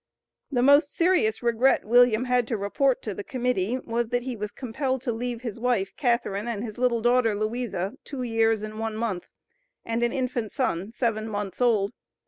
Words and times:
The 0.51 0.63
most 0.63 0.95
serious 0.95 1.43
regret 1.43 1.85
William 1.85 2.25
had 2.25 2.47
to 2.47 2.57
report 2.57 3.03
to 3.03 3.13
the 3.13 3.23
Committee 3.23 3.77
was, 3.77 4.09
that 4.09 4.23
he 4.23 4.35
was 4.35 4.49
compelled 4.49 5.01
to 5.03 5.11
"leave" 5.11 5.41
his 5.41 5.59
"wife," 5.59 5.93
Catharine, 5.95 6.47
and 6.47 6.63
his 6.63 6.79
little 6.79 7.03
daughter, 7.03 7.35
Louisa, 7.35 7.93
two 8.03 8.23
years 8.23 8.63
and 8.63 8.79
one 8.79 8.97
month, 8.97 9.27
and 9.85 10.01
an 10.01 10.11
infant 10.11 10.51
son 10.51 10.91
seven 10.91 11.29
months 11.29 11.61
old. 11.61 11.93